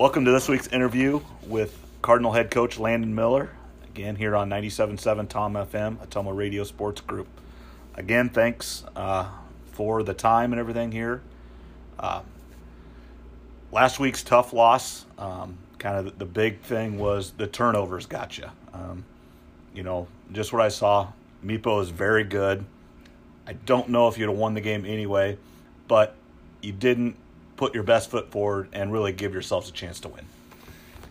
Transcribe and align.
Welcome 0.00 0.24
to 0.24 0.30
this 0.30 0.48
week's 0.48 0.66
interview 0.68 1.20
with 1.46 1.78
Cardinal 2.00 2.32
head 2.32 2.50
coach 2.50 2.78
Landon 2.78 3.14
Miller, 3.14 3.50
again 3.84 4.16
here 4.16 4.34
on 4.34 4.48
97.7 4.48 5.28
Tom 5.28 5.52
FM, 5.52 5.98
Ottumwa 5.98 6.34
Radio 6.34 6.64
Sports 6.64 7.02
Group. 7.02 7.28
Again, 7.96 8.30
thanks 8.30 8.82
uh, 8.96 9.28
for 9.72 10.02
the 10.02 10.14
time 10.14 10.54
and 10.54 10.58
everything 10.58 10.90
here. 10.90 11.20
Uh, 11.98 12.22
last 13.72 14.00
week's 14.00 14.22
tough 14.22 14.54
loss, 14.54 15.04
um, 15.18 15.58
kind 15.78 15.98
of 15.98 16.18
the 16.18 16.24
big 16.24 16.60
thing 16.60 16.98
was 16.98 17.32
the 17.32 17.46
turnovers 17.46 18.06
got 18.06 18.38
you. 18.38 18.46
Um, 18.72 19.04
you 19.74 19.82
know, 19.82 20.08
just 20.32 20.50
what 20.50 20.62
I 20.62 20.70
saw, 20.70 21.08
Meepo 21.44 21.82
is 21.82 21.90
very 21.90 22.24
good. 22.24 22.64
I 23.46 23.52
don't 23.52 23.90
know 23.90 24.08
if 24.08 24.16
you'd 24.16 24.30
have 24.30 24.38
won 24.38 24.54
the 24.54 24.62
game 24.62 24.86
anyway, 24.86 25.36
but 25.88 26.14
you 26.62 26.72
didn't 26.72 27.16
put 27.60 27.74
your 27.74 27.82
best 27.82 28.10
foot 28.10 28.30
forward 28.30 28.70
and 28.72 28.90
really 28.90 29.12
give 29.12 29.34
yourselves 29.34 29.68
a 29.68 29.72
chance 29.72 30.00
to 30.00 30.08
win. 30.08 30.24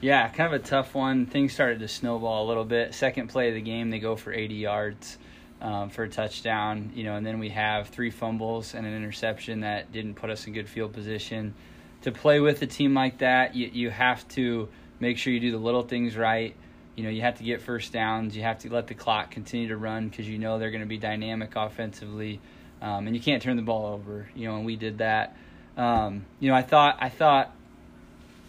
Yeah, 0.01 0.27
kind 0.29 0.51
of 0.51 0.59
a 0.59 0.65
tough 0.65 0.95
one. 0.95 1.27
Things 1.27 1.53
started 1.53 1.79
to 1.81 1.87
snowball 1.87 2.43
a 2.43 2.47
little 2.47 2.65
bit. 2.65 2.95
Second 2.95 3.27
play 3.27 3.49
of 3.49 3.53
the 3.53 3.61
game, 3.61 3.91
they 3.91 3.99
go 3.99 4.15
for 4.15 4.33
80 4.33 4.55
yards 4.55 5.19
um, 5.61 5.91
for 5.91 6.05
a 6.05 6.09
touchdown, 6.09 6.91
you 6.95 7.03
know, 7.03 7.15
and 7.15 7.23
then 7.23 7.37
we 7.37 7.49
have 7.49 7.89
three 7.89 8.09
fumbles 8.09 8.73
and 8.73 8.87
an 8.87 8.95
interception 8.95 9.59
that 9.59 9.91
didn't 9.91 10.15
put 10.15 10.31
us 10.31 10.47
in 10.47 10.53
good 10.53 10.67
field 10.67 10.91
position. 10.91 11.53
To 12.01 12.11
play 12.11 12.39
with 12.39 12.63
a 12.63 12.67
team 12.67 12.95
like 12.95 13.19
that, 13.19 13.53
you, 13.53 13.69
you 13.71 13.89
have 13.91 14.27
to 14.29 14.69
make 14.99 15.19
sure 15.19 15.31
you 15.31 15.39
do 15.39 15.51
the 15.51 15.57
little 15.59 15.83
things 15.83 16.17
right. 16.17 16.55
You 16.95 17.03
know, 17.03 17.11
you 17.11 17.21
have 17.21 17.37
to 17.37 17.43
get 17.43 17.61
first 17.61 17.93
downs. 17.93 18.35
You 18.35 18.41
have 18.41 18.57
to 18.59 18.73
let 18.73 18.87
the 18.87 18.95
clock 18.95 19.29
continue 19.29 19.67
to 19.67 19.77
run 19.77 20.09
because 20.09 20.27
you 20.27 20.39
know 20.39 20.57
they're 20.57 20.71
going 20.71 20.81
to 20.81 20.87
be 20.87 20.97
dynamic 20.97 21.55
offensively, 21.55 22.41
um, 22.81 23.05
and 23.05 23.15
you 23.15 23.21
can't 23.21 23.43
turn 23.43 23.55
the 23.55 23.61
ball 23.61 23.93
over. 23.93 24.27
You 24.35 24.47
know, 24.47 24.55
and 24.55 24.65
we 24.65 24.77
did 24.77 24.97
that. 24.97 25.35
Um, 25.79 26.25
you 26.41 26.49
know, 26.49 26.55
I 26.55 26.61
thought 26.61 26.97
I 26.99 27.07
thought 27.07 27.55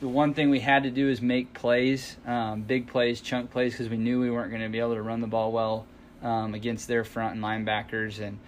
the 0.00 0.08
one 0.08 0.34
thing 0.34 0.50
we 0.50 0.58
had 0.58 0.82
to 0.82 0.90
do 0.90 1.08
is 1.08 1.22
make 1.22 1.54
plays, 1.54 2.16
um, 2.26 2.62
big 2.62 2.88
plays, 2.88 3.20
chunk 3.20 3.52
plays, 3.52 3.72
because 3.72 3.88
we 3.88 3.96
knew 3.96 4.20
we 4.20 4.30
weren't 4.30 4.50
going 4.50 4.62
to 4.62 4.68
be 4.68 4.80
able 4.80 4.94
to 4.94 5.02
run 5.02 5.20
the 5.20 5.28
ball 5.28 5.52
well 5.52 5.86
um, 6.24 6.54
against 6.54 6.88
their 6.88 7.04
front 7.04 7.36
and 7.36 7.44
linebackers, 7.44 8.20
and 8.20 8.38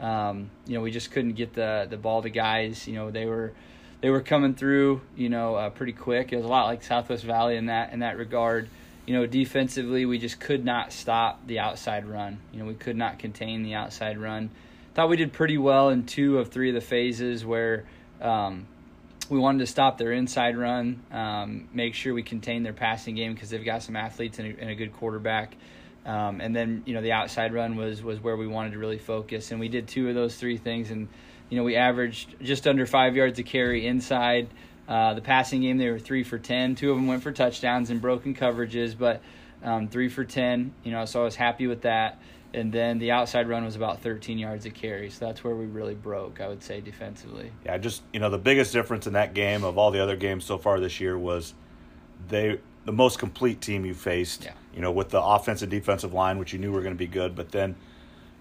um, 0.00 0.50
you 0.66 0.74
know 0.74 0.80
we 0.80 0.90
just 0.90 1.12
couldn't 1.12 1.34
get 1.34 1.54
the 1.54 1.86
the 1.88 1.96
ball 1.96 2.20
to 2.22 2.30
guys. 2.30 2.88
You 2.88 2.94
know 2.94 3.12
they 3.12 3.26
were 3.26 3.52
they 4.00 4.10
were 4.10 4.20
coming 4.20 4.54
through, 4.54 5.02
you 5.16 5.28
know, 5.28 5.54
uh, 5.54 5.70
pretty 5.70 5.92
quick. 5.92 6.32
It 6.32 6.36
was 6.36 6.44
a 6.44 6.48
lot 6.48 6.66
like 6.66 6.82
Southwest 6.82 7.22
Valley 7.22 7.56
in 7.56 7.66
that 7.66 7.92
in 7.92 8.00
that 8.00 8.18
regard. 8.18 8.68
You 9.06 9.14
know, 9.14 9.26
defensively, 9.26 10.04
we 10.04 10.18
just 10.18 10.40
could 10.40 10.64
not 10.64 10.92
stop 10.92 11.46
the 11.46 11.60
outside 11.60 12.06
run. 12.06 12.40
You 12.52 12.58
know, 12.58 12.64
we 12.64 12.74
could 12.74 12.96
not 12.96 13.20
contain 13.20 13.62
the 13.62 13.74
outside 13.74 14.18
run. 14.18 14.50
Thought 14.94 15.10
we 15.10 15.16
did 15.16 15.32
pretty 15.32 15.58
well 15.58 15.90
in 15.90 16.06
two 16.06 16.38
of 16.38 16.50
three 16.50 16.70
of 16.70 16.74
the 16.74 16.80
phases 16.80 17.44
where 17.44 17.84
um, 18.22 18.66
we 19.28 19.38
wanted 19.38 19.58
to 19.58 19.66
stop 19.66 19.98
their 19.98 20.12
inside 20.12 20.56
run, 20.56 21.02
um, 21.10 21.68
make 21.72 21.94
sure 21.94 22.14
we 22.14 22.22
contain 22.22 22.62
their 22.62 22.72
passing 22.72 23.14
game 23.14 23.34
because 23.34 23.50
they've 23.50 23.64
got 23.64 23.82
some 23.82 23.96
athletes 23.96 24.38
and 24.38 24.48
a, 24.48 24.60
and 24.60 24.70
a 24.70 24.74
good 24.74 24.92
quarterback. 24.92 25.56
Um, 26.04 26.40
and 26.40 26.54
then 26.54 26.82
you 26.84 26.94
know 26.94 27.02
the 27.02 27.12
outside 27.12 27.54
run 27.54 27.76
was 27.76 28.02
was 28.02 28.20
where 28.20 28.36
we 28.36 28.46
wanted 28.46 28.72
to 28.72 28.78
really 28.78 28.98
focus, 28.98 29.50
and 29.50 29.60
we 29.60 29.68
did 29.68 29.86
two 29.86 30.08
of 30.08 30.14
those 30.14 30.36
three 30.36 30.56
things. 30.56 30.90
And 30.90 31.08
you 31.48 31.56
know 31.56 31.64
we 31.64 31.76
averaged 31.76 32.36
just 32.42 32.66
under 32.66 32.86
five 32.86 33.16
yards 33.16 33.38
a 33.38 33.42
carry 33.42 33.86
inside. 33.86 34.48
Uh, 34.88 35.14
the 35.14 35.20
passing 35.20 35.62
game 35.62 35.78
they 35.78 35.88
were 35.88 36.00
three 36.00 36.24
for 36.24 36.38
ten. 36.38 36.74
Two 36.74 36.90
of 36.90 36.96
them 36.96 37.06
went 37.06 37.22
for 37.22 37.30
touchdowns 37.30 37.90
and 37.90 38.00
broken 38.00 38.34
coverages, 38.34 38.98
but 38.98 39.22
um, 39.62 39.88
three 39.88 40.08
for 40.08 40.24
ten. 40.24 40.74
You 40.82 40.90
know, 40.90 41.04
so 41.04 41.20
I 41.20 41.24
was 41.24 41.36
happy 41.36 41.68
with 41.68 41.82
that 41.82 42.20
and 42.54 42.72
then 42.72 42.98
the 42.98 43.10
outside 43.10 43.48
run 43.48 43.64
was 43.64 43.76
about 43.76 44.00
13 44.02 44.38
yards 44.38 44.66
of 44.66 44.74
carry. 44.74 45.10
So 45.10 45.24
that's 45.24 45.42
where 45.42 45.54
we 45.54 45.66
really 45.66 45.94
broke, 45.94 46.40
I 46.40 46.48
would 46.48 46.62
say, 46.62 46.80
defensively. 46.80 47.50
Yeah, 47.64 47.78
just 47.78 48.02
you 48.12 48.20
know 48.20 48.30
the 48.30 48.38
biggest 48.38 48.72
difference 48.72 49.06
in 49.06 49.14
that 49.14 49.34
game 49.34 49.64
of 49.64 49.78
all 49.78 49.90
the 49.90 50.02
other 50.02 50.16
games 50.16 50.44
so 50.44 50.58
far 50.58 50.80
this 50.80 51.00
year 51.00 51.18
was 51.18 51.54
they 52.28 52.60
the 52.84 52.92
most 52.92 53.18
complete 53.18 53.60
team 53.60 53.84
you 53.84 53.94
faced. 53.94 54.44
Yeah. 54.44 54.52
You 54.74 54.80
know, 54.80 54.92
with 54.92 55.10
the 55.10 55.22
offensive 55.22 55.70
defensive 55.70 56.12
line, 56.12 56.38
which 56.38 56.52
you 56.52 56.58
knew 56.58 56.72
were 56.72 56.82
going 56.82 56.94
to 56.94 56.98
be 56.98 57.06
good, 57.06 57.34
but 57.34 57.50
then. 57.50 57.76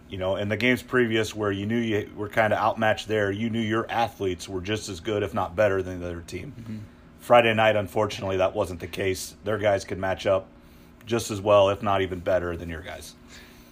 You 0.09 0.17
know, 0.17 0.35
in 0.35 0.49
the 0.49 0.57
games 0.57 0.83
previous 0.83 1.33
where 1.33 1.53
you 1.53 1.65
knew 1.65 1.77
you 1.77 2.09
were 2.17 2.27
kind 2.27 2.51
of 2.51 2.59
outmatched 2.59 3.07
there, 3.07 3.31
you 3.31 3.49
knew 3.49 3.61
your 3.61 3.89
athletes 3.89 4.49
were 4.49 4.59
just 4.59 4.89
as 4.89 4.99
good, 4.99 5.23
if 5.23 5.33
not 5.33 5.55
better, 5.55 5.81
than 5.81 6.01
the 6.01 6.05
other 6.05 6.19
team. 6.19 6.53
Mm-hmm. 6.59 6.77
Friday 7.21 7.53
night, 7.53 7.77
unfortunately, 7.77 8.35
that 8.35 8.53
wasn't 8.53 8.81
the 8.81 8.87
case. 8.87 9.37
Their 9.45 9.57
guys 9.57 9.85
could 9.85 9.97
match 9.97 10.25
up 10.25 10.47
just 11.05 11.31
as 11.31 11.39
well, 11.39 11.69
if 11.69 11.81
not 11.81 12.01
even 12.01 12.19
better, 12.19 12.57
than 12.57 12.67
your 12.67 12.81
guys. 12.81 13.15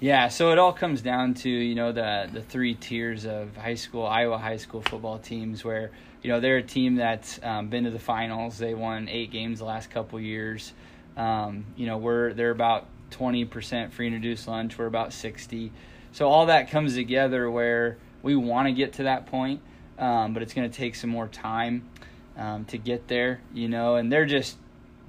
Yeah, 0.02 0.30
so 0.30 0.52
it 0.52 0.60
all 0.60 0.72
comes 0.72 1.02
down 1.02 1.34
to 1.36 1.50
you 1.50 1.76
know 1.76 1.92
the 1.92 2.30
the 2.32 2.42
three 2.42 2.74
tiers 2.74 3.26
of 3.26 3.58
high 3.58 3.76
school 3.76 4.06
Iowa 4.06 4.38
high 4.38 4.56
school 4.56 4.82
football 4.82 5.20
teams 5.20 5.66
where 5.66 5.92
you 6.24 6.32
know 6.32 6.40
they're 6.40 6.58
a 6.58 6.64
team 6.64 6.96
that's 6.96 7.38
um, 7.44 7.68
been 7.68 7.84
to 7.84 7.90
the 7.90 8.00
finals. 8.00 8.58
They 8.58 8.74
won 8.74 9.10
eight 9.10 9.30
games 9.30 9.60
the 9.60 9.66
last 9.66 9.92
couple 9.92 10.18
years. 10.22 10.72
Um, 11.18 11.66
you 11.76 11.86
know 11.86 11.98
we're 11.98 12.32
they're 12.32 12.52
about 12.52 12.86
twenty 13.12 13.44
percent 13.44 13.92
free 13.92 14.08
and 14.08 14.16
reduced 14.16 14.48
lunch. 14.48 14.78
We're 14.78 14.86
about 14.86 15.12
sixty. 15.12 15.74
So 16.14 16.30
all 16.30 16.46
that 16.46 16.72
comes 16.72 16.96
together 16.96 17.52
where 17.52 17.98
we 18.24 18.38
want 18.38 18.70
to 18.70 18.74
get 18.74 18.94
to 18.94 19.04
that 19.04 19.26
point, 19.26 19.60
um, 19.98 20.34
but 20.34 20.42
it's 20.42 20.54
going 20.54 20.70
to 20.70 20.76
take 20.76 20.96
some 20.96 21.10
more 21.10 21.28
time 21.28 21.90
um, 22.38 22.64
to 22.66 22.78
get 22.78 23.10
there. 23.10 23.42
You 23.54 23.68
know, 23.68 23.96
and 23.96 24.10
they're 24.10 24.26
just 24.26 24.56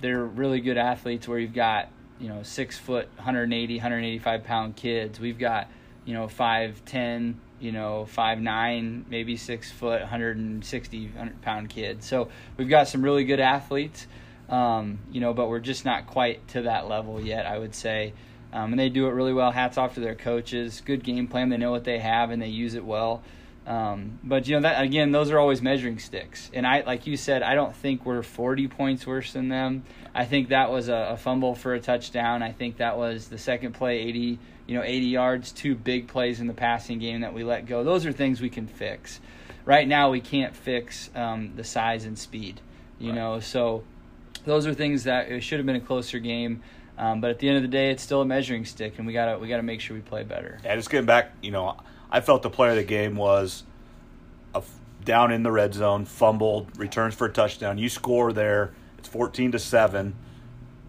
they're 0.00 0.24
really 0.24 0.60
good 0.60 0.78
athletes 0.78 1.28
where 1.28 1.38
you've 1.38 1.54
got 1.54 1.90
you 2.20 2.28
know 2.28 2.42
six 2.42 2.78
foot 2.78 3.08
180 3.16 3.76
185 3.76 4.44
pound 4.44 4.76
kids. 4.76 5.18
We've 5.18 5.38
got 5.38 5.68
you 6.04 6.14
know 6.14 6.28
five 6.28 6.84
ten 6.84 7.40
you 7.58 7.72
know 7.72 8.06
five 8.06 8.40
nine 8.40 9.04
maybe 9.08 9.36
six 9.36 9.70
foot 9.70 10.00
160 10.00 11.12
pound 11.42 11.70
kids. 11.70 12.06
So 12.06 12.28
we've 12.56 12.68
got 12.68 12.88
some 12.88 13.02
really 13.02 13.24
good 13.24 13.40
athletes 13.40 14.06
um, 14.48 14.98
you 15.10 15.20
know 15.20 15.32
but 15.32 15.48
we're 15.48 15.60
just 15.60 15.84
not 15.84 16.06
quite 16.06 16.46
to 16.48 16.62
that 16.62 16.88
level 16.88 17.20
yet 17.20 17.46
i 17.46 17.56
would 17.58 17.74
say. 17.74 18.12
Um, 18.52 18.72
and 18.72 18.80
they 18.80 18.88
do 18.88 19.06
it 19.06 19.10
really 19.10 19.32
well. 19.32 19.52
Hats 19.52 19.78
off 19.78 19.94
to 19.94 20.00
their 20.00 20.16
coaches. 20.16 20.82
Good 20.84 21.04
game 21.04 21.28
plan. 21.28 21.50
They 21.50 21.56
know 21.56 21.70
what 21.70 21.84
they 21.84 22.00
have 22.00 22.32
and 22.32 22.42
they 22.42 22.48
use 22.48 22.74
it 22.74 22.84
well 22.84 23.22
um, 23.70 24.18
but 24.24 24.48
you 24.48 24.56
know 24.56 24.62
that 24.62 24.82
again, 24.82 25.12
those 25.12 25.30
are 25.30 25.38
always 25.38 25.62
measuring 25.62 26.00
sticks. 26.00 26.50
And 26.52 26.66
I, 26.66 26.80
like 26.80 27.06
you 27.06 27.16
said, 27.16 27.44
I 27.44 27.54
don't 27.54 27.74
think 27.74 28.04
we're 28.04 28.24
40 28.24 28.66
points 28.66 29.06
worse 29.06 29.32
than 29.32 29.48
them. 29.48 29.84
I 30.12 30.24
think 30.24 30.48
that 30.48 30.72
was 30.72 30.88
a, 30.88 31.10
a, 31.12 31.16
fumble 31.16 31.54
for 31.54 31.74
a 31.74 31.80
touchdown. 31.80 32.42
I 32.42 32.50
think 32.50 32.78
that 32.78 32.98
was 32.98 33.28
the 33.28 33.38
second 33.38 33.74
play, 33.74 34.00
80, 34.00 34.40
you 34.66 34.76
know, 34.76 34.82
80 34.82 35.06
yards, 35.06 35.52
two 35.52 35.76
big 35.76 36.08
plays 36.08 36.40
in 36.40 36.48
the 36.48 36.52
passing 36.52 36.98
game 36.98 37.20
that 37.20 37.32
we 37.32 37.44
let 37.44 37.66
go. 37.66 37.84
Those 37.84 38.06
are 38.06 38.12
things 38.12 38.40
we 38.40 38.50
can 38.50 38.66
fix. 38.66 39.20
Right 39.64 39.86
now, 39.86 40.10
we 40.10 40.20
can't 40.20 40.56
fix 40.56 41.08
um, 41.14 41.52
the 41.54 41.62
size 41.62 42.06
and 42.06 42.18
speed. 42.18 42.60
You 42.98 43.10
right. 43.10 43.14
know, 43.14 43.38
so 43.38 43.84
those 44.44 44.66
are 44.66 44.74
things 44.74 45.04
that 45.04 45.30
it 45.30 45.42
should 45.42 45.60
have 45.60 45.66
been 45.66 45.76
a 45.76 45.80
closer 45.80 46.18
game. 46.18 46.64
Um, 46.98 47.20
but 47.20 47.30
at 47.30 47.38
the 47.38 47.48
end 47.48 47.56
of 47.56 47.62
the 47.62 47.68
day, 47.68 47.92
it's 47.92 48.02
still 48.02 48.20
a 48.20 48.26
measuring 48.26 48.64
stick, 48.64 48.98
and 48.98 49.06
we 49.06 49.12
gotta 49.12 49.38
we 49.38 49.48
gotta 49.48 49.62
make 49.62 49.80
sure 49.80 49.96
we 49.96 50.02
play 50.02 50.24
better. 50.24 50.58
Yeah, 50.64 50.74
just 50.74 50.90
getting 50.90 51.06
back, 51.06 51.32
you 51.40 51.50
know 51.50 51.76
I 52.10 52.20
felt 52.20 52.42
the 52.42 52.50
player 52.50 52.70
of 52.70 52.76
the 52.76 52.84
game 52.84 53.16
was 53.16 53.64
a, 54.54 54.62
down 55.04 55.32
in 55.32 55.42
the 55.42 55.52
red 55.52 55.74
zone, 55.74 56.04
fumbled, 56.04 56.76
returns 56.78 57.14
for 57.14 57.26
a 57.26 57.32
touchdown. 57.32 57.78
You 57.78 57.88
score 57.88 58.32
there, 58.32 58.72
it's 58.98 59.08
14 59.08 59.52
to 59.52 59.58
7. 59.58 60.14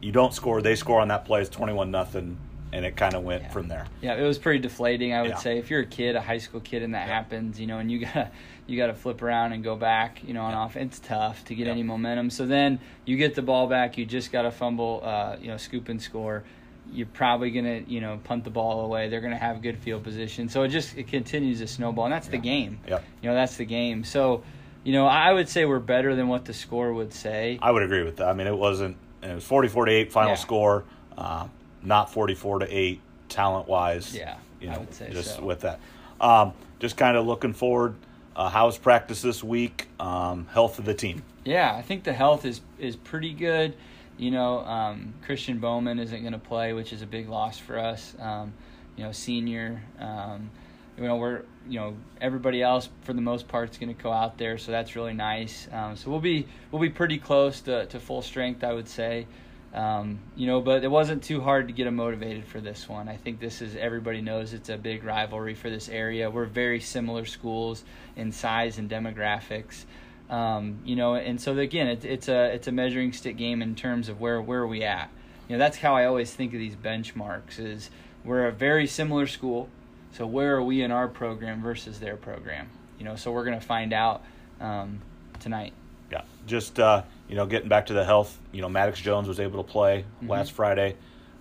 You 0.01 0.11
don't 0.11 0.33
score, 0.33 0.61
they 0.61 0.75
score 0.75 0.99
on 0.99 1.09
that 1.09 1.25
play, 1.25 1.41
it's 1.41 1.49
21 1.49 1.91
nothing 1.91 2.37
and 2.73 2.85
it 2.85 2.95
kind 2.95 3.15
of 3.15 3.23
went 3.23 3.43
yeah. 3.43 3.49
from 3.49 3.67
there. 3.67 3.85
Yeah, 4.01 4.15
it 4.15 4.23
was 4.23 4.37
pretty 4.37 4.59
deflating, 4.59 5.13
I 5.13 5.21
would 5.21 5.31
yeah. 5.31 5.37
say. 5.37 5.57
If 5.57 5.69
you're 5.69 5.81
a 5.81 5.85
kid, 5.85 6.15
a 6.15 6.21
high 6.21 6.37
school 6.37 6.61
kid, 6.61 6.83
and 6.83 6.93
that 6.93 7.07
yeah. 7.07 7.13
happens, 7.13 7.59
you 7.59 7.67
know, 7.67 7.79
and 7.79 7.91
you 7.91 7.99
gotta 7.99 8.31
you 8.67 8.77
got 8.77 8.87
to 8.87 8.93
flip 8.93 9.21
around 9.21 9.51
and 9.51 9.63
go 9.63 9.75
back, 9.75 10.23
you 10.23 10.33
know, 10.33 10.43
on 10.43 10.53
off. 10.53 10.77
It's 10.77 10.99
tough 10.99 11.43
to 11.45 11.55
get 11.55 11.67
any 11.67 11.83
momentum. 11.83 12.29
So 12.29 12.45
then 12.45 12.79
you 13.05 13.17
get 13.17 13.35
the 13.35 13.41
ball 13.41 13.67
back, 13.67 13.97
you 13.97 14.05
just 14.05 14.31
got 14.31 14.43
to 14.43 14.51
fumble, 14.51 15.01
uh, 15.03 15.35
you 15.41 15.47
know, 15.47 15.57
scoop 15.57 15.89
and 15.89 16.01
score 16.01 16.43
you're 16.91 17.07
probably 17.07 17.51
gonna 17.51 17.83
you 17.87 18.01
know 18.01 18.19
punt 18.23 18.43
the 18.43 18.49
ball 18.49 18.85
away. 18.85 19.09
They're 19.09 19.21
gonna 19.21 19.37
have 19.37 19.61
good 19.61 19.77
field 19.77 20.03
position, 20.03 20.49
so 20.49 20.63
it 20.63 20.69
just 20.69 20.97
it 20.97 21.07
continues 21.07 21.59
to 21.59 21.67
snowball, 21.67 22.05
and 22.05 22.13
that's 22.13 22.27
yeah. 22.27 22.31
the 22.31 22.37
game. 22.37 22.79
Yeah. 22.87 22.99
You 23.21 23.29
know 23.29 23.35
that's 23.35 23.57
the 23.57 23.65
game. 23.65 24.03
So, 24.03 24.43
you 24.83 24.93
know, 24.93 25.05
I 25.05 25.31
would 25.31 25.49
say 25.49 25.65
we're 25.65 25.79
better 25.79 26.15
than 26.15 26.27
what 26.27 26.45
the 26.45 26.53
score 26.53 26.93
would 26.93 27.13
say. 27.13 27.59
I 27.61 27.71
would 27.71 27.83
agree 27.83 28.03
with 28.03 28.17
that. 28.17 28.27
I 28.27 28.33
mean, 28.33 28.47
it 28.47 28.57
wasn't. 28.57 28.97
It 29.21 29.35
was 29.35 29.43
44 29.43 29.85
to 29.85 29.91
eight 29.91 30.11
final 30.11 30.31
yeah. 30.31 30.35
score, 30.35 30.83
uh, 31.15 31.47
not 31.83 32.11
44 32.11 32.59
to 32.59 32.67
eight 32.69 33.01
talent 33.29 33.67
wise. 33.67 34.15
Yeah, 34.15 34.37
you 34.59 34.67
know, 34.67 34.75
I 34.75 34.77
would 34.79 34.93
say 34.93 35.09
just 35.11 35.37
so. 35.37 35.43
with 35.43 35.61
that. 35.61 35.79
Um, 36.19 36.53
just 36.79 36.97
kind 36.97 37.17
of 37.17 37.25
looking 37.25 37.53
forward. 37.53 37.95
Uh, 38.35 38.49
how's 38.49 38.77
practice 38.77 39.21
this 39.21 39.43
week? 39.43 39.87
Um, 39.99 40.47
health 40.51 40.79
of 40.79 40.85
the 40.85 40.93
team. 40.93 41.23
Yeah, 41.43 41.75
I 41.75 41.81
think 41.81 42.03
the 42.03 42.13
health 42.13 42.45
is 42.45 42.61
is 42.79 42.95
pretty 42.95 43.33
good 43.33 43.75
you 44.21 44.29
know, 44.29 44.59
um, 44.59 45.15
Christian 45.25 45.57
Bowman 45.57 45.97
isn't 45.97 46.21
going 46.21 46.33
to 46.33 46.39
play, 46.39 46.73
which 46.73 46.93
is 46.93 47.01
a 47.01 47.07
big 47.07 47.27
loss 47.27 47.57
for 47.57 47.79
us. 47.79 48.15
Um, 48.19 48.53
you 48.95 49.03
know, 49.03 49.11
senior. 49.11 49.81
Um, 49.99 50.51
you 50.95 51.05
know, 51.05 51.15
we're 51.15 51.41
you 51.67 51.79
know 51.79 51.95
everybody 52.21 52.61
else 52.61 52.87
for 53.01 53.13
the 53.13 53.21
most 53.21 53.47
part 53.47 53.71
is 53.71 53.79
going 53.79 53.93
to 53.93 53.99
go 53.99 54.11
out 54.11 54.37
there, 54.37 54.59
so 54.59 54.71
that's 54.71 54.95
really 54.95 55.15
nice. 55.15 55.67
Um, 55.71 55.95
so 55.95 56.11
we'll 56.11 56.19
be 56.19 56.47
we'll 56.69 56.81
be 56.81 56.91
pretty 56.91 57.17
close 57.17 57.61
to, 57.61 57.87
to 57.87 57.99
full 57.99 58.21
strength, 58.21 58.63
I 58.63 58.73
would 58.73 58.87
say. 58.87 59.25
Um, 59.73 60.19
you 60.35 60.45
know, 60.45 60.61
but 60.61 60.83
it 60.83 60.91
wasn't 60.91 61.23
too 61.23 61.41
hard 61.41 61.67
to 61.69 61.73
get 61.73 61.85
them 61.85 61.95
motivated 61.95 62.45
for 62.45 62.61
this 62.61 62.87
one. 62.87 63.09
I 63.09 63.17
think 63.17 63.39
this 63.39 63.63
is 63.63 63.75
everybody 63.75 64.21
knows 64.21 64.53
it's 64.53 64.69
a 64.69 64.77
big 64.77 65.03
rivalry 65.03 65.55
for 65.55 65.71
this 65.71 65.89
area. 65.89 66.29
We're 66.29 66.45
very 66.45 66.79
similar 66.79 67.25
schools 67.25 67.83
in 68.15 68.31
size 68.31 68.77
and 68.77 68.87
demographics. 68.87 69.85
Um, 70.29 70.79
you 70.85 70.95
know, 70.95 71.15
and 71.15 71.41
so 71.41 71.57
again, 71.57 71.87
it, 71.87 72.05
it's 72.05 72.29
a 72.29 72.53
it's 72.53 72.67
a 72.67 72.71
measuring 72.71 73.11
stick 73.11 73.35
game 73.37 73.61
in 73.61 73.75
terms 73.75 74.07
of 74.09 74.21
where 74.21 74.41
where 74.41 74.61
are 74.61 74.67
we 74.67 74.83
at. 74.83 75.09
You 75.49 75.57
know, 75.57 75.59
that's 75.59 75.77
how 75.77 75.95
I 75.95 76.05
always 76.05 76.33
think 76.33 76.53
of 76.53 76.59
these 76.59 76.75
benchmarks. 76.75 77.59
Is 77.59 77.89
we're 78.23 78.45
a 78.47 78.51
very 78.51 78.87
similar 78.87 79.27
school, 79.27 79.67
so 80.13 80.25
where 80.25 80.55
are 80.55 80.63
we 80.63 80.81
in 80.81 80.91
our 80.91 81.07
program 81.09 81.61
versus 81.61 81.99
their 81.99 82.15
program? 82.15 82.69
You 82.97 83.05
know, 83.05 83.15
so 83.15 83.31
we're 83.31 83.43
going 83.43 83.59
to 83.59 83.65
find 83.65 83.91
out 83.93 84.23
um, 84.61 85.01
tonight. 85.39 85.73
Yeah, 86.11 86.21
just 86.47 86.79
uh, 86.79 87.03
you 87.27 87.35
know, 87.35 87.45
getting 87.45 87.67
back 87.67 87.87
to 87.87 87.93
the 87.93 88.05
health. 88.05 88.39
You 88.53 88.61
know, 88.61 88.69
Maddox 88.69 89.01
Jones 89.01 89.27
was 89.27 89.39
able 89.39 89.61
to 89.63 89.69
play 89.69 90.05
Mhm. 90.23 90.29
last 90.29 90.51
Friday. 90.53 90.95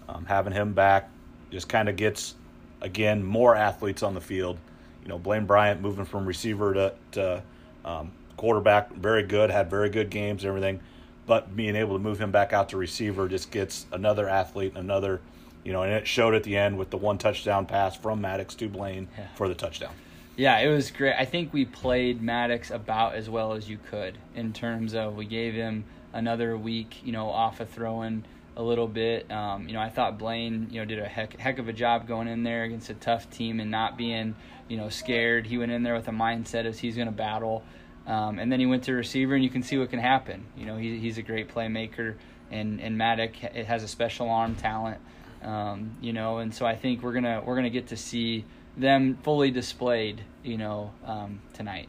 Um, 0.09 0.25
having 0.27 0.53
him 0.53 0.73
back 0.73 1.09
just 1.53 1.69
kind 1.69 1.89
of 1.89 1.95
gets 1.95 2.35
again 2.81 3.23
more 3.23 3.55
athletes 3.55 4.03
on 4.03 4.15
the 4.15 4.21
field. 4.21 4.59
You 5.03 5.09
know, 5.09 5.19
Blaine 5.19 5.47
Bryant 5.47 5.81
moving 5.81 6.05
from 6.05 6.27
receiver 6.27 6.75
to, 6.75 6.95
to 7.13 7.43
um, 7.85 8.11
quarterback, 8.51 8.91
very 8.95 9.23
good, 9.23 9.51
had 9.51 9.69
very 9.69 9.91
good 9.91 10.09
games 10.09 10.43
and 10.45 10.49
everything. 10.49 10.81
But 11.27 11.55
being 11.55 11.77
able 11.77 11.93
to 11.97 11.99
move 12.03 12.19
him 12.19 12.31
back 12.31 12.55
out 12.55 12.71
to 12.71 12.79
receiver 12.79 13.29
just 13.29 13.51
gets 13.51 13.85
another 13.93 14.31
athlete, 14.31 14.73
another, 14.77 15.21
you 15.63 15.75
know, 15.75 15.83
and 15.83 15.93
it 15.93 16.07
showed 16.07 16.33
at 16.33 16.43
the 16.43 16.57
end 16.57 16.79
with 16.79 16.89
the 16.89 16.97
one 16.97 17.19
touchdown 17.19 17.67
pass 17.67 17.95
from 17.97 18.23
Maddox 18.23 18.55
to 18.55 18.69
Blaine 18.71 19.09
Yeah. 19.19 19.27
for 19.35 19.47
the 19.47 19.55
touchdown. 19.55 19.93
Yeah, 20.37 20.57
it 20.59 20.69
was 20.69 20.91
great. 20.91 21.15
I 21.19 21.27
think 21.27 21.53
we 21.53 21.67
played 21.67 22.23
Maddox 22.23 22.71
about 22.71 23.15
as 23.15 23.29
well 23.29 23.53
as 23.53 23.69
you 23.69 23.77
could 23.91 24.17
in 24.35 24.55
terms 24.55 24.95
of 24.95 25.17
we 25.17 25.27
gave 25.27 25.53
him 25.53 25.85
another 26.15 26.57
week, 26.57 26.97
you 27.05 27.13
know, 27.13 27.29
off 27.29 27.61
of 27.61 27.69
throwing 27.69 28.25
a 28.57 28.63
little 28.63 28.89
bit. 28.89 29.31
Um, 29.31 29.69
you 29.69 29.75
know, 29.75 29.81
I 29.83 29.91
thought 29.91 30.19
Blaine, 30.19 30.69
you 30.71 30.81
know, 30.81 30.87
did 30.87 30.99
a 30.99 31.05
heck, 31.07 31.37
heck 31.39 31.59
of 31.59 31.69
a 31.69 31.75
job 31.75 32.09
going 32.09 32.27
in 32.27 32.43
there 32.43 32.65
against 32.65 32.89
a 32.89 32.95
tough 32.95 33.29
team 33.31 33.61
and 33.61 33.71
not 33.71 33.99
being, 33.99 34.35
you 34.67 34.79
know, 34.79 34.89
scared. 34.89 35.47
He 35.47 35.59
went 35.59 35.73
in 35.73 35.83
there 35.83 35.95
with 35.95 36.09
a 36.09 36.13
mindset 36.13 36.65
as 36.65 36.79
he's 36.79 36.97
going 36.97 37.07
to 37.07 37.13
battle. 37.13 37.63
Um, 38.07 38.39
and 38.39 38.51
then 38.51 38.61
he 38.61 38.67
went 38.67 38.85
to 38.85 38.93
receiver, 38.93 39.35
and 39.35 39.45
you 39.45 39.51
can 39.51 39.63
see 39.63 39.79
what 39.79 39.91
can 39.91 39.99
happen. 39.99 40.45
You 40.57 40.67
know, 40.67 40.77
he, 40.77 40.99
he's 40.99 41.19
a 41.19 41.23
great 41.23 41.53
playmaker, 41.53 42.15
and 42.51 42.81
and 42.81 42.97
Maddox 42.99 43.39
it 43.55 43.67
has 43.67 43.83
a 43.83 43.89
special 43.89 44.29
arm 44.31 44.57
talent. 44.57 44.99
Um, 45.43 45.97
you 46.01 46.13
know, 46.13 46.39
and 46.39 46.55
so 46.55 46.67
I 46.67 46.77
think 46.77 47.03
we're 47.03 47.13
gonna 47.13 47.43
we're 47.45 47.57
gonna 47.57 47.71
get 47.71 47.89
to 47.89 47.97
see 47.97 48.45
them 48.77 49.19
fully 49.23 49.51
displayed. 49.51 50.23
You 50.43 50.59
know, 50.59 50.93
um, 51.05 51.41
tonight. 51.53 51.89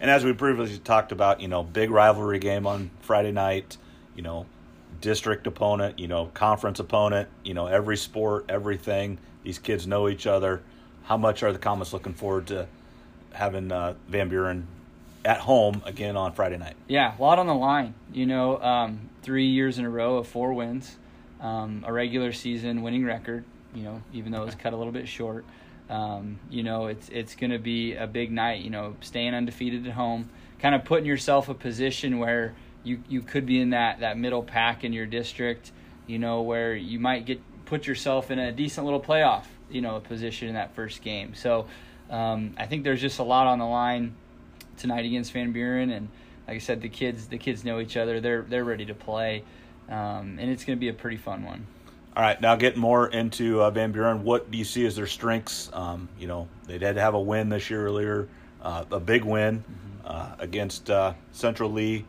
And 0.00 0.10
as 0.10 0.24
we 0.24 0.32
previously 0.32 0.78
talked 0.78 1.12
about, 1.12 1.40
you 1.40 1.48
know, 1.48 1.62
big 1.62 1.90
rivalry 1.90 2.38
game 2.38 2.66
on 2.66 2.90
Friday 3.00 3.32
night, 3.32 3.76
you 4.16 4.22
know, 4.22 4.46
district 5.00 5.46
opponent, 5.46 5.98
you 5.98 6.08
know, 6.08 6.26
conference 6.32 6.80
opponent, 6.80 7.28
you 7.44 7.54
know, 7.54 7.66
every 7.66 7.96
sport, 7.96 8.46
everything. 8.48 9.18
These 9.42 9.58
kids 9.58 9.86
know 9.86 10.08
each 10.08 10.26
other. 10.26 10.62
How 11.04 11.16
much 11.16 11.42
are 11.42 11.52
the 11.52 11.58
Comets 11.58 11.92
looking 11.92 12.14
forward 12.14 12.46
to 12.48 12.66
having 13.32 13.70
uh, 13.72 13.94
Van 14.08 14.28
Buren 14.28 14.66
at 15.24 15.38
home 15.38 15.82
again 15.84 16.16
on 16.16 16.32
Friday 16.32 16.58
night? 16.58 16.76
Yeah, 16.88 17.16
a 17.16 17.20
lot 17.20 17.38
on 17.38 17.46
the 17.46 17.54
line. 17.54 17.94
You 18.12 18.26
know, 18.26 18.60
um, 18.60 19.10
three 19.22 19.46
years 19.46 19.78
in 19.78 19.84
a 19.84 19.90
row 19.90 20.16
of 20.16 20.28
four 20.28 20.52
wins, 20.52 20.96
um, 21.40 21.84
a 21.86 21.92
regular 21.92 22.32
season 22.32 22.82
winning 22.82 23.04
record. 23.04 23.44
You 23.74 23.84
know, 23.84 24.02
even 24.12 24.32
though 24.32 24.42
it 24.42 24.46
was 24.46 24.54
cut 24.54 24.72
a 24.72 24.76
little 24.76 24.92
bit 24.92 25.08
short. 25.08 25.44
Um, 25.88 26.38
you 26.48 26.62
know, 26.62 26.86
it's 26.86 27.08
it's 27.08 27.34
going 27.34 27.50
to 27.50 27.58
be 27.58 27.94
a 27.94 28.06
big 28.06 28.30
night. 28.30 28.62
You 28.62 28.70
know, 28.70 28.96
staying 29.00 29.34
undefeated 29.34 29.86
at 29.86 29.92
home, 29.92 30.30
kind 30.58 30.74
of 30.74 30.84
putting 30.84 31.06
yourself 31.06 31.48
a 31.48 31.54
position 31.54 32.18
where 32.18 32.54
you 32.84 33.02
you 33.08 33.22
could 33.22 33.46
be 33.46 33.60
in 33.60 33.70
that 33.70 34.00
that 34.00 34.16
middle 34.16 34.42
pack 34.42 34.84
in 34.84 34.92
your 34.92 35.06
district. 35.06 35.72
You 36.06 36.18
know, 36.18 36.42
where 36.42 36.74
you 36.74 36.98
might 36.98 37.26
get 37.26 37.40
put 37.66 37.86
yourself 37.86 38.30
in 38.30 38.38
a 38.38 38.52
decent 38.52 38.84
little 38.84 39.00
playoff. 39.00 39.44
You 39.68 39.80
know, 39.80 40.00
position 40.00 40.48
in 40.48 40.54
that 40.54 40.74
first 40.74 41.02
game. 41.02 41.34
So, 41.34 41.66
um, 42.08 42.54
I 42.56 42.66
think 42.66 42.82
there's 42.82 43.00
just 43.00 43.20
a 43.20 43.24
lot 43.24 43.46
on 43.46 43.60
the 43.60 43.66
line 43.66 44.16
tonight 44.80 45.04
against 45.04 45.32
Van 45.32 45.52
Buren, 45.52 45.90
and 45.90 46.08
like 46.48 46.56
I 46.56 46.58
said, 46.58 46.80
the 46.80 46.88
kids 46.88 47.26
the 47.28 47.38
kids 47.38 47.64
know 47.64 47.80
each 47.80 47.96
other. 47.96 48.20
They're 48.20 48.42
they're 48.42 48.64
ready 48.64 48.86
to 48.86 48.94
play, 48.94 49.44
um, 49.88 50.38
and 50.40 50.50
it's 50.50 50.64
going 50.64 50.76
to 50.76 50.80
be 50.80 50.88
a 50.88 50.94
pretty 50.94 51.16
fun 51.16 51.44
one. 51.44 51.66
All 52.16 52.24
right, 52.24 52.40
now 52.40 52.56
getting 52.56 52.80
more 52.80 53.08
into 53.08 53.62
uh, 53.62 53.70
Van 53.70 53.92
Buren, 53.92 54.24
what 54.24 54.50
do 54.50 54.58
you 54.58 54.64
see 54.64 54.84
as 54.84 54.96
their 54.96 55.06
strengths? 55.06 55.70
Um, 55.72 56.08
you 56.18 56.26
know, 56.26 56.48
they 56.66 56.76
did 56.76 56.96
have 56.96 57.14
a 57.14 57.20
win 57.20 57.48
this 57.48 57.70
year 57.70 57.86
earlier, 57.86 58.28
uh, 58.62 58.84
a 58.90 58.98
big 58.98 59.24
win 59.24 59.62
uh, 60.04 60.34
against 60.40 60.90
uh, 60.90 61.14
Central 61.30 61.70
Lee. 61.70 62.04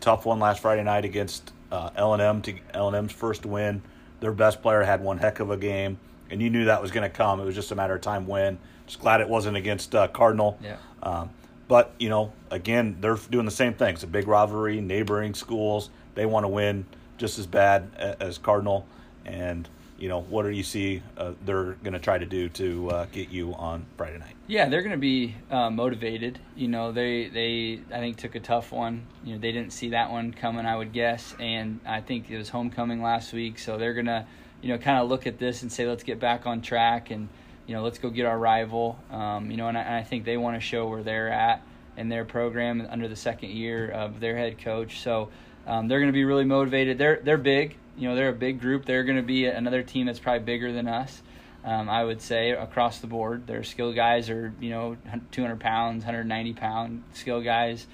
Tough 0.00 0.26
one 0.26 0.40
last 0.40 0.60
Friday 0.62 0.82
night 0.82 1.04
against 1.04 1.52
uh, 1.70 1.90
L&M 1.94 2.42
to 2.42 2.54
L&M's 2.74 3.12
first 3.12 3.46
win. 3.46 3.82
Their 4.18 4.32
best 4.32 4.62
player 4.62 4.82
had 4.82 5.00
one 5.00 5.18
heck 5.18 5.38
of 5.38 5.50
a 5.50 5.56
game, 5.56 5.98
and 6.28 6.42
you 6.42 6.50
knew 6.50 6.64
that 6.64 6.82
was 6.82 6.90
going 6.90 7.08
to 7.08 7.16
come. 7.16 7.40
It 7.40 7.44
was 7.44 7.54
just 7.54 7.70
a 7.70 7.76
matter 7.76 7.94
of 7.94 8.00
time 8.00 8.26
when. 8.26 8.58
Just 8.86 9.00
glad 9.00 9.20
it 9.20 9.28
wasn't 9.28 9.56
against 9.56 9.94
uh, 9.94 10.08
Cardinal. 10.08 10.58
Yeah. 10.62 10.76
Um, 11.02 11.30
but 11.68 11.92
you 11.98 12.08
know, 12.08 12.32
again, 12.50 12.98
they're 13.00 13.16
doing 13.30 13.44
the 13.44 13.50
same 13.50 13.74
thing. 13.74 13.94
It's 13.94 14.04
a 14.04 14.08
big 14.08 14.28
rivalry, 14.28 14.80
neighboring 14.80 15.34
schools. 15.34 15.90
They 16.14 16.26
want 16.26 16.44
to 16.44 16.48
win 16.48 16.86
just 17.18 17.38
as 17.38 17.46
bad 17.46 18.16
as 18.20 18.38
Cardinal. 18.38 18.86
And 19.24 19.68
you 19.98 20.08
know, 20.08 20.20
what 20.20 20.42
do 20.42 20.50
you 20.50 20.62
see 20.62 21.02
uh, 21.16 21.32
they're 21.44 21.72
going 21.82 21.94
to 21.94 21.98
try 21.98 22.18
to 22.18 22.26
do 22.26 22.48
to 22.50 22.90
uh, 22.90 23.06
get 23.06 23.30
you 23.30 23.54
on 23.54 23.86
Friday 23.96 24.18
night? 24.18 24.34
Yeah, 24.46 24.68
they're 24.68 24.82
going 24.82 24.92
to 24.92 24.98
be 24.98 25.34
uh, 25.50 25.70
motivated. 25.70 26.38
You 26.54 26.68
know, 26.68 26.92
they 26.92 27.28
they 27.28 27.80
I 27.92 27.98
think 28.00 28.18
took 28.18 28.34
a 28.34 28.40
tough 28.40 28.72
one. 28.72 29.06
You 29.24 29.34
know, 29.34 29.40
they 29.40 29.52
didn't 29.52 29.72
see 29.72 29.90
that 29.90 30.10
one 30.10 30.32
coming, 30.32 30.66
I 30.66 30.76
would 30.76 30.92
guess, 30.92 31.34
and 31.40 31.80
I 31.86 32.00
think 32.00 32.30
it 32.30 32.36
was 32.36 32.50
homecoming 32.50 33.02
last 33.02 33.32
week, 33.32 33.58
so 33.58 33.78
they're 33.78 33.94
going 33.94 34.06
to, 34.06 34.26
you 34.60 34.68
know, 34.68 34.78
kind 34.78 34.98
of 34.98 35.08
look 35.08 35.26
at 35.26 35.38
this 35.38 35.62
and 35.62 35.72
say, 35.72 35.86
let's 35.86 36.02
get 36.02 36.20
back 36.20 36.46
on 36.46 36.60
track 36.60 37.10
and 37.10 37.28
you 37.66 37.74
know, 37.74 37.82
let's 37.82 37.98
go 37.98 38.10
get 38.10 38.26
our 38.26 38.38
rival. 38.38 38.98
Um, 39.10 39.50
you 39.50 39.56
know, 39.56 39.68
and 39.68 39.76
I, 39.76 39.82
and 39.82 39.94
I 39.94 40.02
think 40.02 40.24
they 40.24 40.36
want 40.36 40.56
to 40.56 40.60
show 40.60 40.88
where 40.88 41.02
they're 41.02 41.30
at 41.30 41.62
in 41.96 42.08
their 42.08 42.24
program 42.24 42.86
under 42.90 43.08
the 43.08 43.16
second 43.16 43.50
year 43.50 43.88
of 43.88 44.20
their 44.20 44.36
head 44.36 44.58
coach. 44.58 45.00
So 45.00 45.30
um, 45.66 45.88
they're 45.88 45.98
going 45.98 46.12
to 46.12 46.16
be 46.16 46.24
really 46.24 46.44
motivated. 46.44 46.98
They're 46.98 47.20
they're 47.22 47.38
big. 47.38 47.76
You 47.96 48.08
know, 48.08 48.14
they're 48.14 48.28
a 48.28 48.34
big 48.34 48.60
group. 48.60 48.84
They're 48.84 49.04
going 49.04 49.16
to 49.16 49.22
be 49.22 49.46
another 49.46 49.82
team 49.82 50.06
that's 50.06 50.18
probably 50.18 50.44
bigger 50.44 50.72
than 50.72 50.86
us. 50.86 51.22
Um, 51.64 51.88
I 51.88 52.04
would 52.04 52.22
say 52.22 52.50
across 52.50 53.00
the 53.00 53.08
board, 53.08 53.48
their 53.48 53.64
skill 53.64 53.92
guys 53.92 54.30
are 54.30 54.52
you 54.60 54.70
know 54.70 54.96
200 55.32 55.58
pounds, 55.58 56.04
190 56.04 56.52
pound 56.52 57.02
skill 57.14 57.40
guys. 57.40 57.86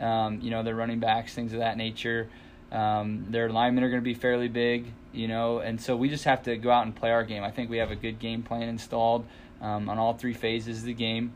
Um, 0.00 0.40
you 0.40 0.50
know, 0.50 0.62
their 0.62 0.74
running 0.74 0.98
backs, 0.98 1.34
things 1.34 1.52
of 1.52 1.60
that 1.60 1.76
nature. 1.76 2.28
Um, 2.72 3.26
their 3.30 3.50
linemen 3.50 3.82
are 3.82 3.88
going 3.88 4.00
to 4.00 4.04
be 4.04 4.14
fairly 4.14 4.48
big, 4.48 4.86
you 5.12 5.26
know, 5.26 5.58
and 5.58 5.80
so 5.80 5.96
we 5.96 6.08
just 6.08 6.24
have 6.24 6.44
to 6.44 6.56
go 6.56 6.70
out 6.70 6.86
and 6.86 6.94
play 6.94 7.10
our 7.10 7.24
game. 7.24 7.42
I 7.42 7.50
think 7.50 7.68
we 7.68 7.78
have 7.78 7.90
a 7.90 7.96
good 7.96 8.18
game 8.20 8.42
plan 8.42 8.68
installed 8.68 9.26
um, 9.60 9.88
on 9.88 9.98
all 9.98 10.14
three 10.14 10.34
phases 10.34 10.78
of 10.78 10.84
the 10.84 10.94
game, 10.94 11.32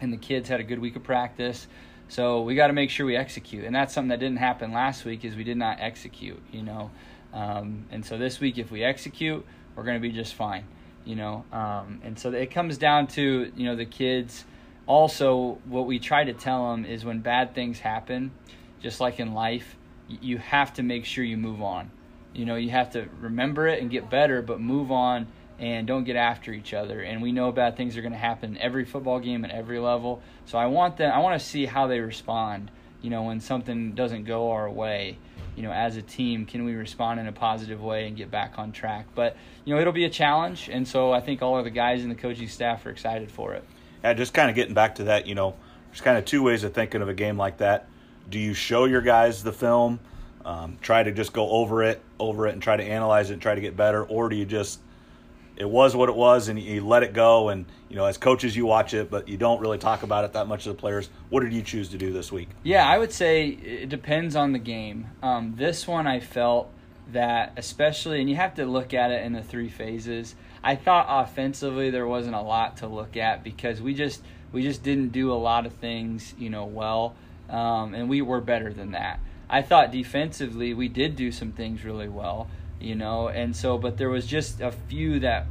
and 0.00 0.12
the 0.12 0.18
kids 0.18 0.48
had 0.48 0.60
a 0.60 0.62
good 0.62 0.78
week 0.78 0.96
of 0.96 1.02
practice. 1.02 1.66
So 2.08 2.42
we 2.42 2.54
got 2.54 2.66
to 2.68 2.72
make 2.72 2.90
sure 2.90 3.06
we 3.06 3.16
execute, 3.16 3.64
and 3.64 3.74
that's 3.74 3.94
something 3.94 4.10
that 4.10 4.20
didn't 4.20 4.38
happen 4.38 4.72
last 4.72 5.04
week. 5.04 5.24
Is 5.24 5.34
we 5.34 5.44
did 5.44 5.56
not 5.56 5.78
execute, 5.80 6.40
you 6.52 6.62
know, 6.62 6.90
um, 7.32 7.86
and 7.90 8.04
so 8.04 8.18
this 8.18 8.38
week 8.38 8.58
if 8.58 8.70
we 8.70 8.84
execute, 8.84 9.44
we're 9.74 9.82
going 9.82 10.00
to 10.00 10.08
be 10.08 10.12
just 10.12 10.34
fine, 10.34 10.64
you 11.04 11.16
know. 11.16 11.44
Um, 11.52 12.00
and 12.04 12.18
so 12.18 12.32
it 12.32 12.50
comes 12.50 12.78
down 12.78 13.06
to 13.08 13.50
you 13.56 13.64
know 13.64 13.76
the 13.76 13.86
kids. 13.86 14.44
Also, 14.86 15.58
what 15.64 15.86
we 15.86 15.98
try 15.98 16.22
to 16.22 16.32
tell 16.32 16.70
them 16.70 16.84
is 16.84 17.04
when 17.04 17.20
bad 17.20 17.54
things 17.54 17.80
happen, 17.80 18.30
just 18.80 19.00
like 19.00 19.18
in 19.18 19.34
life, 19.34 19.74
you 20.08 20.38
have 20.38 20.74
to 20.74 20.82
make 20.82 21.04
sure 21.04 21.24
you 21.24 21.36
move 21.36 21.62
on. 21.62 21.90
You 22.34 22.44
know, 22.44 22.56
you 22.56 22.70
have 22.70 22.90
to 22.90 23.08
remember 23.20 23.66
it 23.66 23.80
and 23.80 23.90
get 23.90 24.10
better, 24.10 24.42
but 24.42 24.60
move 24.60 24.92
on 24.92 25.26
and 25.58 25.86
don't 25.86 26.04
get 26.04 26.16
after 26.16 26.52
each 26.52 26.74
other. 26.74 27.00
And 27.00 27.22
we 27.22 27.32
know 27.32 27.50
bad 27.50 27.76
things 27.76 27.96
are 27.96 28.02
going 28.02 28.12
to 28.12 28.18
happen 28.18 28.56
in 28.56 28.58
every 28.62 28.84
football 28.84 29.20
game 29.20 29.44
at 29.44 29.50
every 29.50 29.78
level. 29.78 30.22
So 30.44 30.58
I 30.58 30.66
want 30.66 30.98
them. 30.98 31.12
I 31.12 31.18
want 31.18 31.40
to 31.40 31.46
see 31.46 31.66
how 31.66 31.86
they 31.86 32.00
respond. 32.00 32.70
You 33.00 33.10
know, 33.10 33.22
when 33.22 33.40
something 33.40 33.94
doesn't 33.94 34.24
go 34.24 34.50
our 34.50 34.70
way. 34.70 35.18
You 35.54 35.62
know, 35.62 35.72
as 35.72 35.96
a 35.96 36.02
team, 36.02 36.44
can 36.44 36.64
we 36.64 36.74
respond 36.74 37.18
in 37.18 37.26
a 37.26 37.32
positive 37.32 37.82
way 37.82 38.06
and 38.06 38.16
get 38.16 38.30
back 38.30 38.58
on 38.58 38.72
track? 38.72 39.06
But 39.14 39.36
you 39.64 39.74
know, 39.74 39.80
it'll 39.80 39.92
be 39.92 40.04
a 40.04 40.10
challenge, 40.10 40.68
and 40.70 40.86
so 40.86 41.12
I 41.12 41.20
think 41.20 41.40
all 41.40 41.56
of 41.56 41.64
the 41.64 41.70
guys 41.70 42.02
and 42.02 42.10
the 42.10 42.14
coaching 42.14 42.48
staff 42.48 42.84
are 42.84 42.90
excited 42.90 43.30
for 43.30 43.54
it. 43.54 43.64
Yeah, 44.04 44.12
just 44.12 44.34
kind 44.34 44.50
of 44.50 44.56
getting 44.56 44.74
back 44.74 44.96
to 44.96 45.04
that, 45.04 45.26
you 45.26 45.34
know, 45.34 45.54
there's 45.88 46.02
kind 46.02 46.18
of 46.18 46.26
two 46.26 46.42
ways 46.42 46.62
of 46.62 46.74
thinking 46.74 47.00
of 47.00 47.08
a 47.08 47.14
game 47.14 47.38
like 47.38 47.58
that. 47.58 47.88
Do 48.28 48.38
you 48.38 48.54
show 48.54 48.84
your 48.84 49.02
guys 49.02 49.42
the 49.42 49.52
film, 49.52 50.00
um, 50.44 50.78
try 50.80 51.02
to 51.02 51.12
just 51.12 51.32
go 51.32 51.48
over 51.50 51.82
it, 51.82 52.02
over 52.18 52.46
it, 52.46 52.52
and 52.52 52.62
try 52.62 52.76
to 52.76 52.84
analyze 52.84 53.30
it 53.30 53.34
and 53.34 53.42
try 53.42 53.54
to 53.54 53.60
get 53.60 53.76
better, 53.76 54.04
or 54.04 54.28
do 54.28 54.36
you 54.36 54.44
just 54.44 54.80
it 55.56 55.68
was 55.68 55.96
what 55.96 56.08
it 56.08 56.14
was 56.14 56.48
and 56.48 56.60
you 56.60 56.86
let 56.86 57.02
it 57.02 57.12
go 57.12 57.48
and 57.48 57.64
you 57.88 57.96
know 57.96 58.04
as 58.04 58.18
coaches 58.18 58.54
you 58.54 58.66
watch 58.66 58.94
it 58.94 59.10
but 59.10 59.26
you 59.26 59.36
don't 59.36 59.60
really 59.60 59.78
talk 59.78 60.02
about 60.02 60.24
it 60.24 60.32
that 60.34 60.46
much 60.46 60.64
to 60.64 60.68
the 60.68 60.74
players 60.74 61.08
what 61.30 61.40
did 61.40 61.52
you 61.52 61.62
choose 61.62 61.88
to 61.88 61.98
do 61.98 62.12
this 62.12 62.30
week 62.30 62.48
Yeah, 62.62 62.86
I 62.86 62.98
would 62.98 63.12
say 63.12 63.48
it 63.48 63.88
depends 63.88 64.36
on 64.36 64.52
the 64.52 64.58
game. 64.58 65.08
Um, 65.22 65.54
this 65.56 65.86
one, 65.88 66.06
I 66.06 66.20
felt 66.20 66.70
that 67.12 67.52
especially, 67.56 68.20
and 68.20 68.28
you 68.28 68.36
have 68.36 68.54
to 68.54 68.66
look 68.66 68.92
at 68.92 69.10
it 69.10 69.24
in 69.24 69.32
the 69.32 69.42
three 69.42 69.68
phases. 69.68 70.34
I 70.62 70.74
thought 70.74 71.06
offensively 71.08 71.90
there 71.90 72.06
wasn't 72.06 72.34
a 72.34 72.40
lot 72.40 72.78
to 72.78 72.88
look 72.88 73.16
at 73.16 73.44
because 73.44 73.80
we 73.80 73.94
just 73.94 74.22
we 74.52 74.62
just 74.62 74.82
didn't 74.82 75.08
do 75.08 75.32
a 75.32 75.34
lot 75.34 75.66
of 75.66 75.72
things, 75.74 76.34
you 76.38 76.50
know, 76.50 76.64
well, 76.64 77.14
um, 77.50 77.94
and 77.94 78.08
we 78.08 78.22
were 78.22 78.40
better 78.40 78.72
than 78.72 78.92
that. 78.92 79.20
I 79.48 79.62
thought 79.62 79.92
defensively 79.92 80.74
we 80.74 80.88
did 80.88 81.16
do 81.16 81.30
some 81.30 81.52
things 81.52 81.84
really 81.84 82.08
well, 82.08 82.48
you 82.80 82.94
know, 82.94 83.28
and 83.28 83.54
so 83.54 83.78
but 83.78 83.96
there 83.96 84.08
was 84.08 84.26
just 84.26 84.60
a 84.60 84.72
few 84.72 85.20
that 85.20 85.46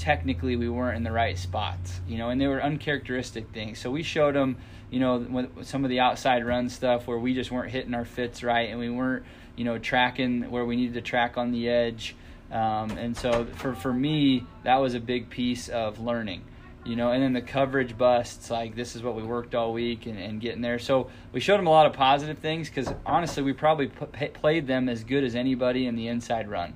technically 0.00 0.56
we 0.56 0.68
weren't 0.68 0.96
in 0.96 1.02
the 1.02 1.12
right 1.12 1.36
spots, 1.36 2.00
you 2.08 2.16
know, 2.16 2.30
and 2.30 2.40
they 2.40 2.46
were 2.46 2.62
uncharacteristic 2.62 3.50
things. 3.50 3.78
So 3.78 3.90
we 3.90 4.02
showed 4.02 4.34
them, 4.34 4.56
you 4.90 4.98
know, 4.98 5.48
some 5.62 5.84
of 5.84 5.90
the 5.90 6.00
outside 6.00 6.44
run 6.44 6.70
stuff 6.70 7.06
where 7.06 7.18
we 7.18 7.34
just 7.34 7.50
weren't 7.50 7.70
hitting 7.70 7.92
our 7.92 8.06
fits 8.06 8.42
right 8.42 8.70
and 8.70 8.78
we 8.78 8.88
weren't, 8.88 9.24
you 9.56 9.64
know, 9.64 9.78
tracking 9.78 10.50
where 10.50 10.64
we 10.64 10.76
needed 10.76 10.94
to 10.94 11.02
track 11.02 11.36
on 11.36 11.52
the 11.52 11.68
edge. 11.68 12.16
Um, 12.50 12.92
and 12.92 13.16
so 13.16 13.44
for, 13.56 13.74
for 13.74 13.92
me, 13.92 14.44
that 14.64 14.76
was 14.76 14.94
a 14.94 15.00
big 15.00 15.28
piece 15.28 15.68
of 15.68 16.00
learning, 16.00 16.42
you 16.84 16.96
know, 16.96 17.12
and 17.12 17.22
then 17.22 17.32
the 17.32 17.42
coverage 17.42 17.96
busts, 17.96 18.50
like 18.50 18.74
this 18.74 18.96
is 18.96 19.02
what 19.02 19.14
we 19.14 19.22
worked 19.22 19.54
all 19.54 19.72
week 19.72 20.06
and, 20.06 20.18
and 20.18 20.40
getting 20.40 20.62
there. 20.62 20.78
So 20.78 21.10
we 21.32 21.40
showed 21.40 21.58
them 21.58 21.66
a 21.66 21.70
lot 21.70 21.86
of 21.86 21.92
positive 21.92 22.38
things 22.38 22.68
because 22.68 22.92
honestly, 23.04 23.42
we 23.42 23.52
probably 23.52 23.88
put, 23.88 24.32
played 24.32 24.66
them 24.66 24.88
as 24.88 25.04
good 25.04 25.22
as 25.22 25.34
anybody 25.34 25.86
in 25.86 25.94
the 25.94 26.08
inside 26.08 26.48
run. 26.48 26.74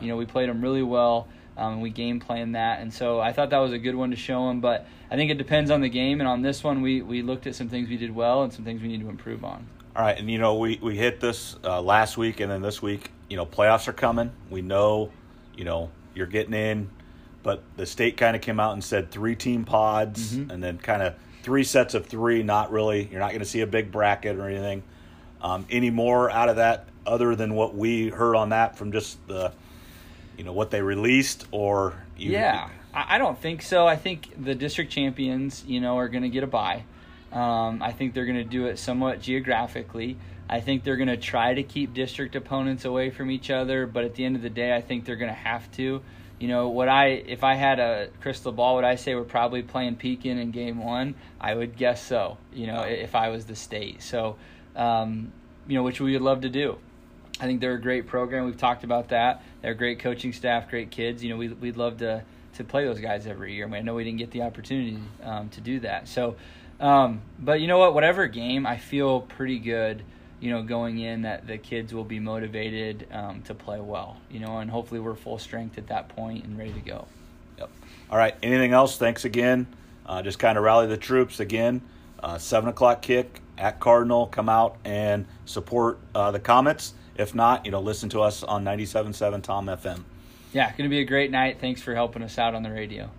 You 0.00 0.08
know, 0.08 0.16
we 0.16 0.26
played 0.26 0.48
them 0.48 0.60
really 0.60 0.82
well. 0.82 1.28
Um, 1.56 1.80
we 1.80 1.90
game 1.90 2.18
planned 2.18 2.56
that, 2.56 2.80
and 2.80 2.92
so 2.92 3.20
I 3.20 3.32
thought 3.32 3.50
that 3.50 3.58
was 3.58 3.72
a 3.72 3.78
good 3.78 3.94
one 3.94 4.10
to 4.10 4.16
show 4.16 4.48
them. 4.48 4.60
But 4.60 4.88
I 5.08 5.14
think 5.14 5.30
it 5.30 5.38
depends 5.38 5.70
on 5.70 5.82
the 5.82 5.88
game, 5.88 6.20
and 6.20 6.26
on 6.26 6.42
this 6.42 6.64
one, 6.64 6.82
we 6.82 7.00
we 7.00 7.22
looked 7.22 7.46
at 7.46 7.54
some 7.54 7.68
things 7.68 7.88
we 7.88 7.96
did 7.96 8.12
well 8.12 8.42
and 8.42 8.52
some 8.52 8.64
things 8.64 8.82
we 8.82 8.88
need 8.88 9.02
to 9.02 9.08
improve 9.08 9.44
on. 9.44 9.64
All 9.94 10.02
right, 10.02 10.18
and 10.18 10.28
you 10.28 10.38
know 10.38 10.56
we 10.56 10.80
we 10.82 10.96
hit 10.96 11.20
this 11.20 11.54
uh, 11.62 11.80
last 11.80 12.16
week, 12.16 12.40
and 12.40 12.50
then 12.50 12.60
this 12.60 12.82
week, 12.82 13.12
you 13.30 13.36
know, 13.36 13.46
playoffs 13.46 13.86
are 13.86 13.92
coming. 13.92 14.32
We 14.50 14.62
know, 14.62 15.12
you 15.56 15.64
know, 15.64 15.92
you're 16.16 16.26
getting 16.26 16.54
in, 16.54 16.90
but 17.44 17.62
the 17.76 17.86
state 17.86 18.16
kind 18.16 18.34
of 18.34 18.42
came 18.42 18.58
out 18.58 18.72
and 18.72 18.82
said 18.82 19.12
three 19.12 19.36
team 19.36 19.64
pods, 19.64 20.32
mm-hmm. 20.32 20.50
and 20.50 20.60
then 20.60 20.78
kind 20.78 21.02
of 21.02 21.14
three 21.44 21.62
sets 21.62 21.94
of 21.94 22.06
three. 22.06 22.42
Not 22.42 22.72
really, 22.72 23.04
you're 23.04 23.20
not 23.20 23.30
going 23.30 23.38
to 23.38 23.46
see 23.46 23.60
a 23.60 23.66
big 23.68 23.92
bracket 23.92 24.36
or 24.36 24.48
anything. 24.48 24.82
Um, 25.40 25.66
any 25.70 25.90
more 25.90 26.28
out 26.28 26.48
of 26.48 26.56
that 26.56 26.88
other 27.06 27.36
than 27.36 27.54
what 27.54 27.76
we 27.76 28.08
heard 28.08 28.34
on 28.34 28.48
that 28.48 28.76
from 28.76 28.90
just 28.90 29.24
the 29.28 29.52
you 30.36 30.42
know 30.42 30.52
what 30.52 30.72
they 30.72 30.82
released 30.82 31.46
or 31.52 32.02
you, 32.16 32.32
yeah 32.32 32.70
I 32.94 33.18
don't 33.18 33.36
think 33.38 33.62
so. 33.62 33.86
I 33.86 33.96
think 33.96 34.28
the 34.42 34.54
district 34.54 34.92
champions, 34.92 35.64
you 35.66 35.80
know, 35.80 35.98
are 35.98 36.08
going 36.08 36.22
to 36.22 36.28
get 36.28 36.44
a 36.44 36.46
bye. 36.46 36.84
Um, 37.32 37.82
I 37.82 37.90
think 37.90 38.14
they're 38.14 38.24
going 38.24 38.36
to 38.36 38.44
do 38.44 38.66
it 38.66 38.78
somewhat 38.78 39.20
geographically. 39.20 40.16
I 40.48 40.60
think 40.60 40.84
they're 40.84 40.96
going 40.96 41.08
to 41.08 41.16
try 41.16 41.54
to 41.54 41.64
keep 41.64 41.92
district 41.92 42.36
opponents 42.36 42.84
away 42.84 43.10
from 43.10 43.32
each 43.32 43.50
other, 43.50 43.86
but 43.86 44.04
at 44.04 44.14
the 44.14 44.24
end 44.24 44.36
of 44.36 44.42
the 44.42 44.50
day, 44.50 44.74
I 44.74 44.80
think 44.80 45.04
they're 45.04 45.16
going 45.16 45.32
to 45.32 45.34
have 45.34 45.70
to. 45.72 46.02
You 46.44 46.50
know, 46.50 46.68
what 46.68 46.90
I 46.90 47.06
if 47.06 47.42
I 47.42 47.54
had 47.54 47.80
a 47.80 48.10
crystal 48.20 48.52
ball, 48.52 48.74
would 48.74 48.84
I 48.84 48.96
say 48.96 49.14
we're 49.14 49.24
probably 49.24 49.62
playing 49.62 49.96
Pekin 49.96 50.36
in 50.36 50.50
game 50.50 50.76
one? 50.76 51.14
I 51.40 51.54
would 51.54 51.74
guess 51.74 52.04
so. 52.04 52.36
You 52.52 52.66
know, 52.66 52.82
if 52.82 53.14
I 53.14 53.30
was 53.30 53.46
the 53.46 53.56
state, 53.56 54.02
so 54.02 54.36
um, 54.76 55.32
you 55.66 55.74
know, 55.74 55.82
which 55.82 56.02
we 56.02 56.12
would 56.12 56.20
love 56.20 56.42
to 56.42 56.50
do. 56.50 56.76
I 57.40 57.46
think 57.46 57.62
they're 57.62 57.72
a 57.72 57.80
great 57.80 58.08
program. 58.08 58.44
We've 58.44 58.58
talked 58.58 58.84
about 58.84 59.08
that. 59.08 59.42
They're 59.62 59.72
great 59.72 60.00
coaching 60.00 60.34
staff, 60.34 60.68
great 60.68 60.90
kids. 60.90 61.24
You 61.24 61.30
know, 61.30 61.38
we, 61.38 61.48
we'd 61.48 61.78
love 61.78 61.96
to 62.00 62.24
to 62.56 62.62
play 62.62 62.84
those 62.84 63.00
guys 63.00 63.26
every 63.26 63.54
year. 63.54 63.66
I 63.66 63.80
know 63.80 63.94
we 63.94 64.04
didn't 64.04 64.18
get 64.18 64.30
the 64.30 64.42
opportunity 64.42 64.98
um, 65.22 65.48
to 65.48 65.62
do 65.62 65.80
that. 65.80 66.08
So, 66.08 66.36
um, 66.78 67.22
but 67.38 67.62
you 67.62 67.68
know 67.68 67.78
what? 67.78 67.94
Whatever 67.94 68.26
game, 68.26 68.66
I 68.66 68.76
feel 68.76 69.22
pretty 69.22 69.60
good. 69.60 70.02
You 70.44 70.50
know, 70.50 70.62
going 70.62 70.98
in 70.98 71.22
that 71.22 71.46
the 71.46 71.56
kids 71.56 71.94
will 71.94 72.04
be 72.04 72.20
motivated 72.20 73.06
um, 73.10 73.40
to 73.44 73.54
play 73.54 73.80
well. 73.80 74.18
You 74.30 74.40
know, 74.40 74.58
and 74.58 74.70
hopefully 74.70 75.00
we're 75.00 75.14
full 75.14 75.38
strength 75.38 75.78
at 75.78 75.86
that 75.86 76.10
point 76.10 76.44
and 76.44 76.58
ready 76.58 76.74
to 76.74 76.80
go. 76.80 77.06
Yep. 77.58 77.70
All 78.10 78.18
right. 78.18 78.34
Anything 78.42 78.72
else? 78.72 78.98
Thanks 78.98 79.24
again. 79.24 79.66
Uh, 80.04 80.20
just 80.20 80.38
kind 80.38 80.58
of 80.58 80.64
rally 80.64 80.86
the 80.86 80.98
troops 80.98 81.40
again. 81.40 81.80
Uh, 82.22 82.36
Seven 82.36 82.68
o'clock 82.68 83.00
kick 83.00 83.40
at 83.56 83.80
Cardinal. 83.80 84.26
Come 84.26 84.50
out 84.50 84.76
and 84.84 85.24
support 85.46 85.98
uh, 86.14 86.30
the 86.30 86.40
Comets. 86.40 86.92
If 87.16 87.34
not, 87.34 87.64
you 87.64 87.72
know, 87.72 87.80
listen 87.80 88.10
to 88.10 88.20
us 88.20 88.42
on 88.42 88.64
97.7 88.64 89.42
Tom 89.42 89.66
FM. 89.66 90.04
Yeah, 90.52 90.68
going 90.70 90.84
to 90.84 90.88
be 90.88 91.00
a 91.00 91.04
great 91.04 91.30
night. 91.30 91.58
Thanks 91.58 91.80
for 91.80 91.94
helping 91.94 92.22
us 92.22 92.38
out 92.38 92.54
on 92.54 92.62
the 92.62 92.70
radio. 92.70 93.10